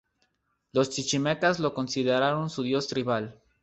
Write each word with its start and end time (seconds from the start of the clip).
Los 0.71 0.89
Chichimecas 0.89 1.59
lo 1.59 1.75
consideraron 1.75 2.49
su 2.49 2.63
dios 2.63 2.87
tribal. 2.87 3.39